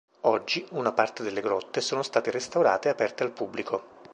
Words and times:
Oggi, 0.21 0.65
una 0.71 0.93
parte 0.93 1.21
delle 1.21 1.41
Grotte 1.41 1.79
sono 1.79 2.01
state 2.01 2.31
restaurate 2.31 2.87
e 2.87 2.91
aperte 2.91 3.21
al 3.21 3.29
pubblico. 3.29 3.99